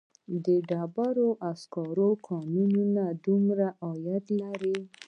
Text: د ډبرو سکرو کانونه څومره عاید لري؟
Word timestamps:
د 0.45 0.47
ډبرو 0.69 1.29
سکرو 1.61 2.09
کانونه 2.27 3.03
څومره 3.23 3.67
عاید 3.83 4.25
لري؟ 4.41 4.77